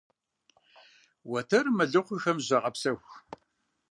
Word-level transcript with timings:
Уэтэрым 1.29 1.75
мэлыхъуэхэм 1.77 2.37
зыщагъэпсэху. 2.39 3.11